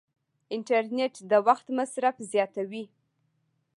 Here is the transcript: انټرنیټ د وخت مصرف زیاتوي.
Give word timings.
انټرنیټ 0.55 1.15
د 1.31 1.33
وخت 1.47 1.65
مصرف 1.77 2.15
زیاتوي. 2.31 2.83